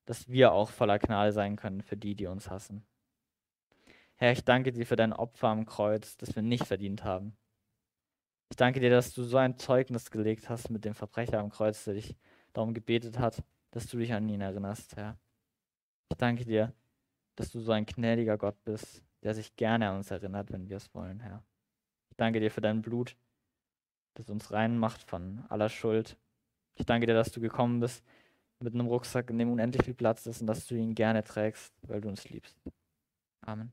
[0.07, 2.87] dass wir auch voller Gnade sein können für die, die uns hassen.
[4.16, 7.37] Herr, ich danke dir für dein Opfer am Kreuz, das wir nicht verdient haben.
[8.51, 11.85] Ich danke dir, dass du so ein Zeugnis gelegt hast mit dem Verbrecher am Kreuz,
[11.85, 12.16] der dich
[12.53, 15.19] darum gebetet hat, dass du dich an ihn erinnerst, Herr.
[16.11, 16.72] Ich danke dir,
[17.36, 20.76] dass du so ein gnädiger Gott bist, der sich gerne an uns erinnert, wenn wir
[20.76, 21.44] es wollen, Herr.
[22.11, 23.16] Ich danke dir für dein Blut,
[24.14, 26.16] das uns rein macht von aller Schuld.
[26.74, 28.04] Ich danke dir, dass du gekommen bist
[28.61, 31.72] mit einem Rucksack, in dem unendlich viel Platz ist und dass du ihn gerne trägst,
[31.82, 32.56] weil du uns liebst.
[33.42, 33.72] Amen.